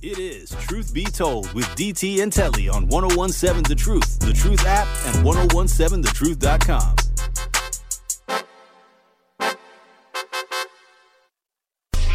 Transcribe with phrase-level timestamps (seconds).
[0.00, 4.64] It is Truth Be Told with DT and Telly on 1017 The Truth, The Truth
[4.64, 6.94] app, and 1017thetruth.com.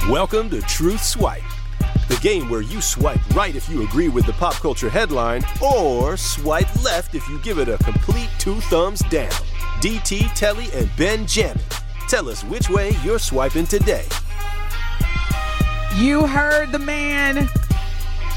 [0.10, 1.44] Welcome to Truth Swipe,
[2.08, 6.15] the game where you swipe right if you agree with the pop culture headline, or
[6.15, 9.29] swipe left if you give it a complete two thumbs down.
[9.81, 11.61] DT, Telly, and Ben Jammin.
[12.07, 14.05] Tell us which way you're swiping today.
[15.97, 17.50] You heard the man.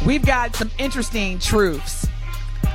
[0.07, 2.07] We've got some interesting truths.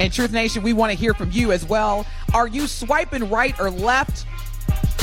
[0.02, 2.06] And Truth Nation, we want to hear from you as well.
[2.34, 4.26] Are you swiping right or left?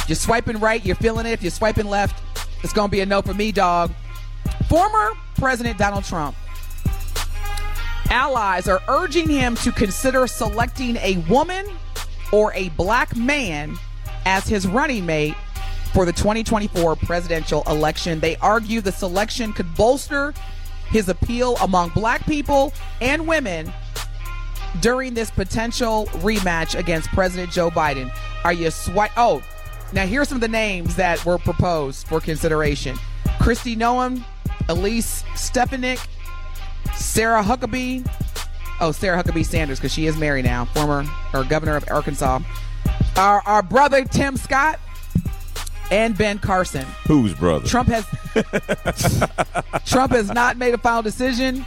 [0.07, 1.33] You're swiping right, you're feeling it.
[1.33, 2.23] If you're swiping left,
[2.63, 3.93] it's going to be a no for me, dog.
[4.69, 6.37] Former President Donald Trump.
[8.11, 11.67] Allies are urging him to consider selecting a woman
[12.31, 13.75] or a black man
[14.27, 15.35] as his running mate
[15.95, 18.21] for the 2024 presidential election.
[18.21, 20.35] They argue the selection could bolster
[20.91, 23.73] his appeal among black people and women
[24.81, 28.15] during this potential rematch against President Joe Biden.
[28.45, 29.13] Are you swipe?
[29.17, 29.43] Oh,
[29.93, 32.97] now here's some of the names that were proposed for consideration:
[33.39, 34.25] Kristi Noem,
[34.69, 35.99] Elise Stefanik,
[36.95, 38.09] Sarah Huckabee.
[38.81, 42.41] Oh, Sarah Huckabee Sanders, because she is married now, former or governor of Arkansas.
[43.17, 44.79] Our our brother Tim Scott
[45.91, 46.85] and Ben Carson.
[47.07, 47.67] Whose brother?
[47.67, 48.05] Trump has
[49.87, 51.65] Trump has not made a final decision.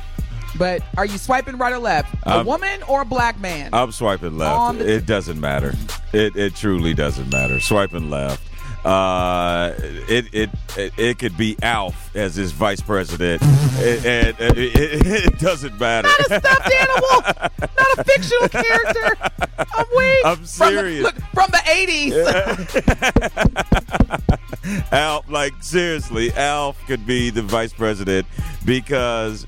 [0.58, 2.14] But are you swiping right or left?
[2.26, 3.70] A I'm- woman or a black man?
[3.74, 4.80] I'm swiping left.
[4.80, 5.74] The- it doesn't matter.
[6.14, 7.60] It it truly doesn't matter.
[7.60, 8.44] Swiping left.
[8.86, 9.74] Uh,
[10.10, 15.06] it, it it it could be Alf as his vice president, and, it, it,
[15.36, 16.08] it doesn't matter.
[16.08, 17.22] not a stuffed animal,
[17.78, 19.18] not a fictional character.
[19.60, 20.18] I'm weak.
[20.26, 21.04] I'm From serious.
[21.04, 22.12] look, from the 80s.
[24.92, 28.28] Alf, like seriously, Alf could be the vice president
[28.66, 29.48] because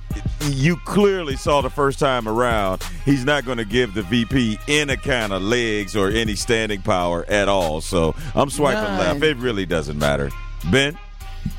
[0.49, 4.97] you clearly saw the first time around he's not going to give the VP any
[4.97, 7.79] kind of legs or any standing power at all.
[7.81, 8.99] So I'm swiping None.
[8.99, 9.23] left.
[9.23, 10.31] It really doesn't matter.
[10.71, 10.97] Ben,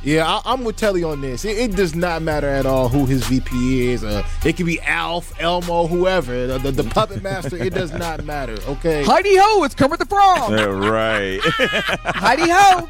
[0.03, 1.45] Yeah, I, I'm with Telly on this.
[1.45, 4.05] It, it does not matter at all who his VP is.
[4.05, 6.47] Uh, it could be Alf, Elmo, whoever.
[6.47, 7.57] The, the, the puppet master.
[7.57, 8.57] It does not matter.
[8.69, 9.03] Okay.
[9.05, 10.51] Heidi Ho, it's Kermit the Frog.
[10.51, 11.41] Yeah, right?
[11.43, 12.89] Heidi Ho.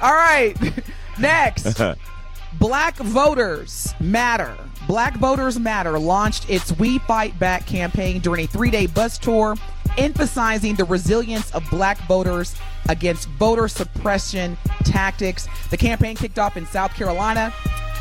[0.00, 0.56] All right.
[1.18, 1.80] Next.
[2.58, 4.56] Black Voters Matter.
[4.88, 9.54] Black Voters Matter launched its We Fight Back campaign during a three day bus tour,
[9.98, 12.56] emphasizing the resilience of black voters
[12.88, 15.48] against voter suppression tactics.
[15.70, 17.52] The campaign kicked off in South Carolina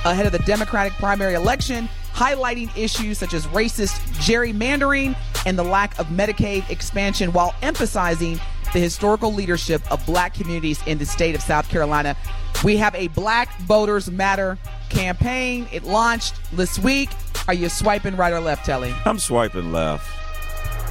[0.05, 5.97] ahead of the Democratic primary election, highlighting issues such as racist gerrymandering and the lack
[5.99, 8.39] of Medicaid expansion while emphasizing
[8.73, 12.15] the historical leadership of black communities in the state of South Carolina.
[12.63, 14.57] We have a Black Voters Matter
[14.89, 15.67] campaign.
[15.71, 17.09] It launched this week.
[17.47, 18.93] Are you swiping right or left, Telly?
[19.05, 20.07] I'm swiping left.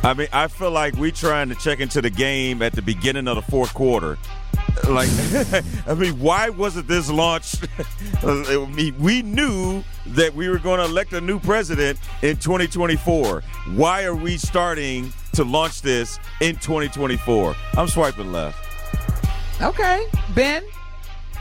[0.07, 3.27] I mean, I feel like we trying to check into the game at the beginning
[3.27, 4.17] of the fourth quarter.
[4.89, 5.09] Like,
[5.89, 7.67] I mean, why wasn't this launched?
[8.23, 13.43] I mean, we knew that we were going to elect a new president in 2024.
[13.75, 17.57] Why are we starting to launch this in 2024?
[17.77, 18.65] I'm swiping left.
[19.61, 20.07] Okay.
[20.37, 20.63] Ben?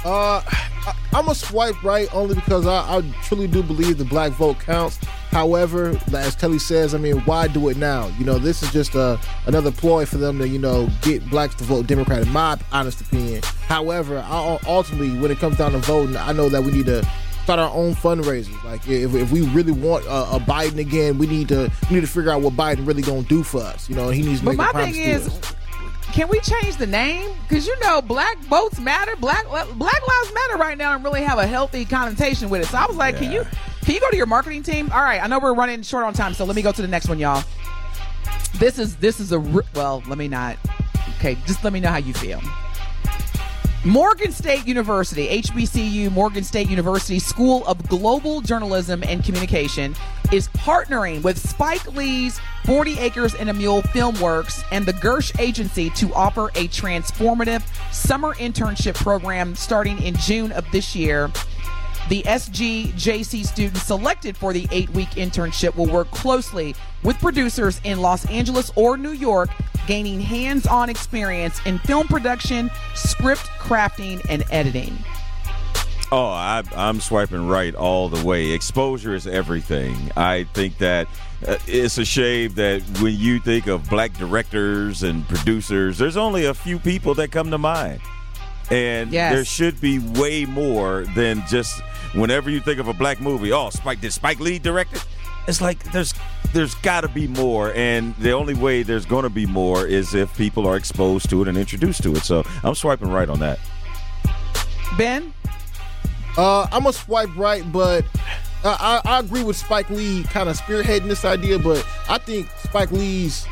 [0.03, 0.41] Uh,
[0.85, 4.59] I, I'm a swipe right only because I, I truly do believe the black vote
[4.59, 4.97] counts.
[5.31, 8.07] However, as Kelly says, I mean, why do it now?
[8.17, 11.55] You know, this is just uh, another ploy for them to, you know, get blacks
[11.55, 13.41] to vote Democrat, in my honest opinion.
[13.67, 17.05] However, I, ultimately, when it comes down to voting, I know that we need to
[17.43, 18.63] start our own fundraisers.
[18.63, 22.01] Like, if, if we really want a, a Biden again, we need to we need
[22.01, 23.89] to figure out what Biden really gonna do for us.
[23.89, 25.55] You know, he needs to But make my a promise thing to us.
[26.13, 27.29] Can we change the name?
[27.47, 29.15] Because you know, black votes matter.
[29.15, 32.67] Black Black Lives Matter right now, and really have a healthy connotation with it.
[32.67, 33.45] So I was like, can you
[33.81, 34.89] can you go to your marketing team?
[34.91, 36.87] All right, I know we're running short on time, so let me go to the
[36.87, 37.43] next one, y'all.
[38.55, 40.03] This is this is a well.
[40.07, 40.57] Let me not.
[41.17, 42.41] Okay, just let me know how you feel.
[43.85, 49.95] Morgan State University, HBCU, Morgan State University School of Global Journalism and Communication
[50.31, 55.89] is partnering with Spike Lee's 40 Acres and a Mule Filmworks and the Gersh Agency
[55.91, 57.63] to offer a transformative
[57.93, 61.31] summer internship program starting in June of this year.
[62.07, 67.99] The SGJC students selected for the eight week internship will work closely with producers in
[67.99, 69.49] Los Angeles or New York,
[69.87, 74.95] gaining hands on experience in film production, script crafting, and editing.
[76.11, 78.51] Oh, I, I'm swiping right all the way.
[78.51, 79.95] Exposure is everything.
[80.15, 81.07] I think that
[81.47, 86.45] uh, it's a shame that when you think of black directors and producers, there's only
[86.45, 88.01] a few people that come to mind.
[88.71, 89.33] And Yes.
[89.33, 91.81] there should be way more than just
[92.13, 95.05] whenever you think of a black movie, oh, Spike did Spike Lee direct it?
[95.47, 96.13] It's like there's
[96.53, 100.15] there's got to be more, and the only way there's going to be more is
[100.15, 102.23] if people are exposed to it and introduced to it.
[102.23, 103.59] So I'm swiping right on that.
[104.97, 105.33] Ben,
[106.37, 108.05] uh, I'm gonna swipe right, but
[108.63, 111.59] I, I, I agree with Spike Lee kind of spearheading this idea.
[111.59, 113.47] But I think Spike Lee's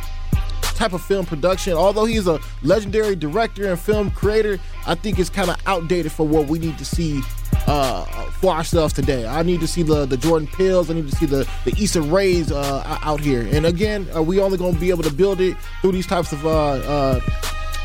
[0.62, 5.30] type of film production, although he's a legendary director and film creator, I think it's
[5.30, 7.22] kind of outdated for what we need to see
[7.68, 9.26] uh, for ourselves today.
[9.26, 10.90] I need to see the the Jordan Peeles.
[10.90, 13.48] I need to see the the Issa Raes uh, out here.
[13.52, 16.46] And again, are we only to be able to build it through these types of
[16.46, 17.22] uh, uh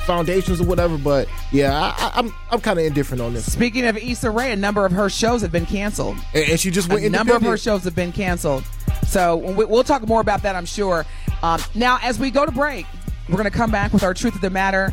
[0.09, 0.99] foundations or whatever?
[0.99, 3.53] But yeah, I, am I'm, I'm kind of indifferent on this.
[3.53, 6.71] Speaking of Issa Rae, a number of her shows have been canceled, and, and she
[6.71, 7.05] just went.
[7.05, 8.65] A number of her shows have been canceled.
[9.07, 11.07] So we'll talk more about that, I'm sure.
[11.43, 12.87] Um, now, as we go to break,
[13.29, 14.93] we're going to come back with our truth of the matter.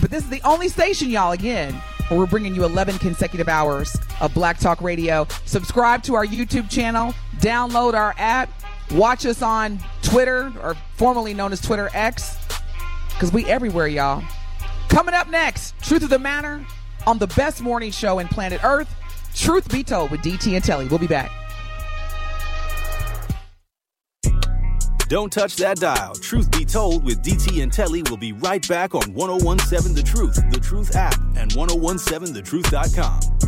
[0.00, 1.74] But this is the only station, y'all, again,
[2.08, 5.26] where we're bringing you 11 consecutive hours of Black Talk Radio.
[5.44, 8.50] Subscribe to our YouTube channel, download our app,
[8.92, 12.36] watch us on Twitter, or formerly known as Twitter X,
[13.20, 14.24] because we everywhere, y'all.
[14.88, 16.64] Coming up next, Truth of the Matter
[17.06, 18.88] on the best morning show in planet Earth,
[19.34, 20.88] Truth Be Told with DT and Telly.
[20.88, 21.30] We'll be back.
[25.08, 26.14] Don't touch that dial.
[26.14, 30.36] Truth Be Told with DT and Telly will be right back on 1017 The Truth,
[30.50, 33.39] The Truth app, and 1017thetruth.com.